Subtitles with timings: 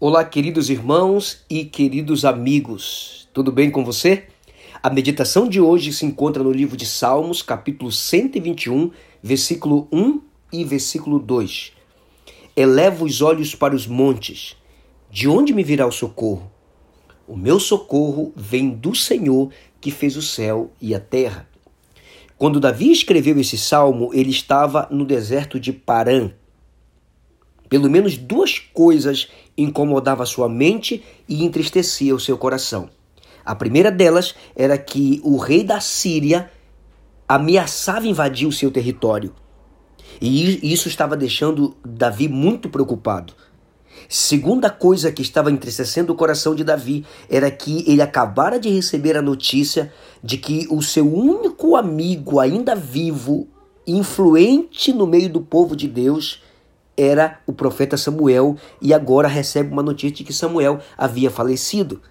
[0.00, 4.28] Olá, queridos irmãos e queridos amigos, tudo bem com você?
[4.80, 10.20] A meditação de hoje se encontra no livro de Salmos, capítulo 121, versículo 1
[10.52, 11.72] e versículo 2.
[12.54, 14.56] Elevo os olhos para os montes,
[15.10, 16.48] de onde me virá o socorro?
[17.26, 21.48] O meu socorro vem do Senhor que fez o céu e a terra.
[22.36, 26.30] Quando Davi escreveu esse salmo, ele estava no deserto de Parã.
[27.68, 29.28] Pelo menos duas coisas
[29.58, 32.88] incomodavam sua mente e entristecia o seu coração.
[33.44, 36.50] A primeira delas era que o rei da Síria
[37.26, 39.34] ameaçava invadir o seu território.
[40.20, 43.34] E isso estava deixando Davi muito preocupado.
[44.08, 49.16] Segunda coisa que estava entristecendo o coração de Davi era que ele acabara de receber
[49.16, 53.48] a notícia de que o seu único amigo ainda vivo,
[53.86, 56.42] influente no meio do povo de Deus,
[56.98, 62.02] era o profeta Samuel e agora recebe uma notícia de que Samuel havia falecido.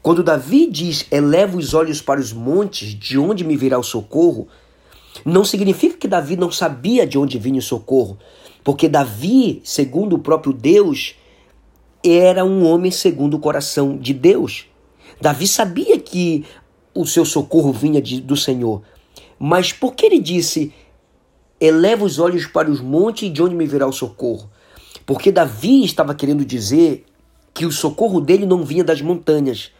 [0.00, 4.46] Quando Davi diz: Eleva os olhos para os montes, de onde me virá o socorro,
[5.24, 8.16] não significa que Davi não sabia de onde vinha o socorro,
[8.62, 11.16] porque Davi, segundo o próprio Deus,
[12.04, 14.66] era um homem segundo o coração de Deus.
[15.20, 16.44] Davi sabia que
[16.94, 18.82] o seu socorro vinha de, do Senhor.
[19.38, 20.72] Mas por que ele disse:
[21.60, 24.50] Eleva os olhos para os montes de onde me virá o socorro.
[25.04, 27.04] Porque Davi estava querendo dizer
[27.52, 29.72] que o socorro dele não vinha das montanhas.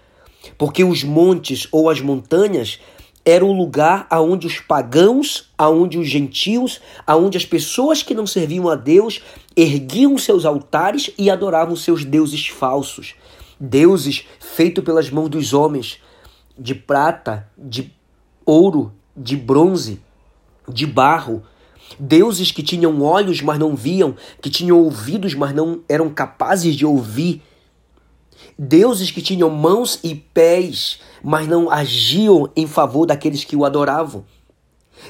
[0.57, 2.81] Porque os montes ou as montanhas
[3.25, 8.69] eram o lugar aonde os pagãos, aonde os gentios, aonde as pessoas que não serviam
[8.69, 9.23] a Deus
[9.55, 13.15] erguiam seus altares e adoravam seus deuses falsos.
[13.61, 16.01] Deuses feitos pelas mãos dos homens,
[16.59, 17.93] de prata, de
[18.47, 20.01] ouro, de bronze,
[20.67, 21.43] de barro,
[21.99, 26.85] Deuses que tinham olhos, mas não viam, que tinham ouvidos, mas não eram capazes de
[26.85, 27.43] ouvir.
[28.59, 34.25] Deuses que tinham mãos e pés, mas não agiam em favor daqueles que o adoravam.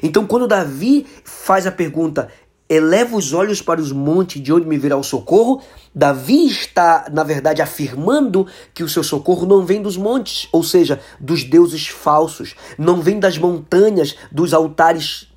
[0.02, 2.28] Então, quando Davi faz a pergunta,
[2.68, 5.62] eleva os olhos para os montes de onde me virá o socorro,
[5.94, 11.00] Davi está, na verdade, afirmando que o seu socorro não vem dos montes, ou seja,
[11.18, 15.28] dos deuses falsos, não vem das montanhas, dos altares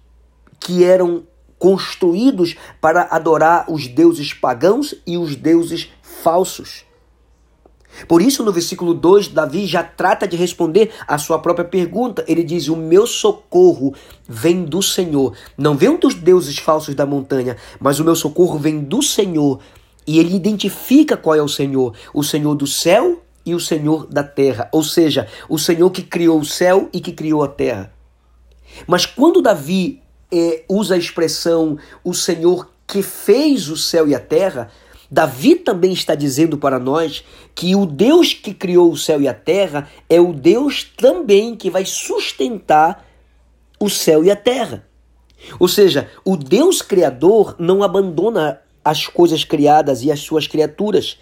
[0.59, 1.23] que eram
[1.61, 6.85] construídos para adorar os deuses pagãos e os deuses falsos.
[8.07, 12.25] Por isso, no versículo 2, Davi já trata de responder a sua própria pergunta.
[12.27, 13.93] Ele diz: O meu socorro
[14.27, 15.35] vem do Senhor.
[15.55, 19.59] Não vem dos deuses falsos da montanha, mas o meu socorro vem do Senhor.
[20.07, 24.23] E ele identifica qual é o Senhor: o Senhor do céu e o Senhor da
[24.23, 24.67] terra.
[24.71, 27.93] Ou seja, o Senhor que criou o céu e que criou a terra.
[28.87, 34.19] Mas quando Davi é, usa a expressão o Senhor que fez o céu e a
[34.19, 34.69] terra,
[35.09, 39.33] Davi também está dizendo para nós que o Deus que criou o céu e a
[39.33, 43.05] terra é o Deus também que vai sustentar
[43.79, 44.87] o céu e a terra.
[45.59, 51.17] Ou seja, o Deus criador não abandona as coisas criadas e as suas criaturas.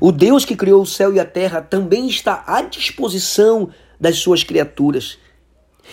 [0.00, 4.42] O Deus que criou o céu e a terra também está à disposição das suas
[4.42, 5.18] criaturas.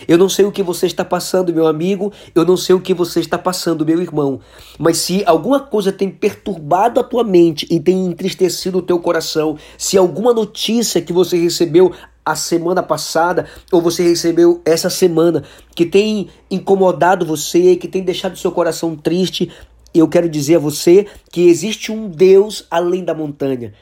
[0.06, 2.94] Eu não sei o que você está passando, meu amigo, eu não sei o que
[2.94, 4.40] você está passando, meu irmão,
[4.78, 9.56] mas se alguma coisa tem perturbado a tua mente e tem entristecido o teu coração,
[9.76, 11.92] se alguma notícia que você recebeu
[12.24, 15.42] a semana passada ou você recebeu essa semana
[15.74, 19.50] que tem incomodado você, que tem deixado seu coração triste,
[19.94, 23.72] eu quero dizer a você que existe um Deus além da montanha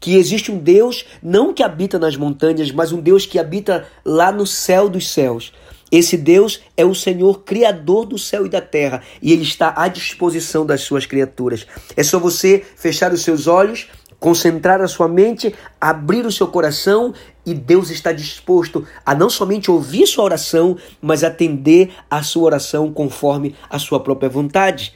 [0.00, 4.30] que existe um Deus não que habita nas montanhas, mas um Deus que habita lá
[4.30, 5.52] no céu dos céus.
[5.90, 9.86] Esse Deus é o Senhor criador do céu e da terra e ele está à
[9.86, 11.66] disposição das suas criaturas.
[11.96, 13.88] É só você fechar os seus olhos,
[14.18, 17.14] concentrar a sua mente, abrir o seu coração
[17.46, 22.92] e Deus está disposto a não somente ouvir sua oração, mas atender a sua oração
[22.92, 24.94] conforme a sua própria vontade.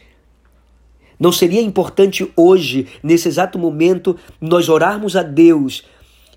[1.19, 5.85] Não seria importante hoje, nesse exato momento, nós orarmos a Deus,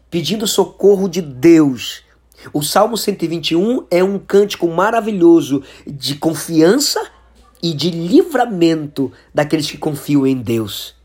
[0.09, 2.03] pedindo socorro de Deus?
[2.51, 6.99] O Salmo 121 é um cântico maravilhoso de confiança
[7.61, 10.95] e de livramento daqueles que confiam em Deus.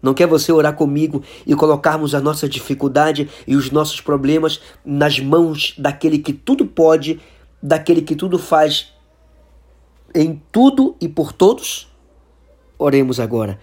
[0.00, 5.20] Não quer você orar comigo e colocarmos a nossa dificuldade e os nossos problemas nas
[5.20, 7.20] mãos daquele que tudo pode,
[7.62, 8.94] daquele que tudo faz
[10.14, 11.88] em tudo e por todos?
[12.78, 13.58] Oremos agora.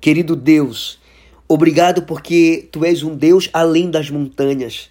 [0.00, 1.00] Querido Deus,
[1.48, 4.88] obrigado porque tu és um Deus além das montanhas.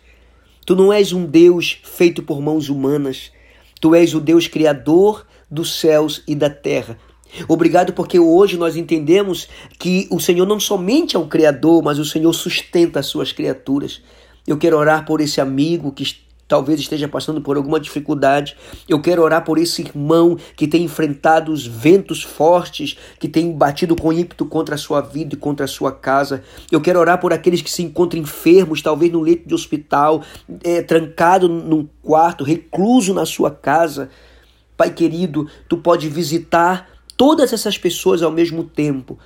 [0.65, 3.31] Tu não és um Deus feito por mãos humanas.
[3.79, 6.99] Tu és o Deus criador dos céus e da terra.
[7.47, 9.47] Obrigado porque hoje nós entendemos
[9.79, 14.01] que o Senhor não somente é o Criador, mas o Senhor sustenta as suas criaturas.
[14.45, 16.03] Eu quero orar por esse amigo que
[16.47, 18.55] talvez esteja passando por alguma dificuldade.
[18.87, 23.95] Eu quero orar por esse irmão que tem enfrentado os ventos fortes, que tem batido
[23.95, 26.43] com ímpeto contra a sua vida e contra a sua casa.
[26.71, 30.23] Eu quero orar por aqueles que se encontram enfermos, talvez no leito de hospital,
[30.63, 34.09] é, trancado num quarto, recluso na sua casa.
[34.77, 39.17] Pai querido, tu pode visitar todas essas pessoas ao mesmo tempo.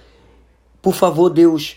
[0.81, 1.75] Por favor, Deus,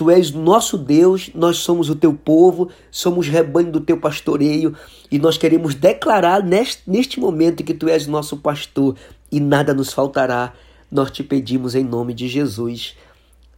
[0.00, 4.74] Tu és nosso Deus, nós somos o teu povo, somos rebanho do teu pastoreio
[5.10, 8.96] e nós queremos declarar neste, neste momento que tu és nosso pastor
[9.30, 10.54] e nada nos faltará.
[10.90, 12.96] Nós te pedimos em nome de Jesus.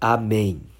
[0.00, 0.71] Amém.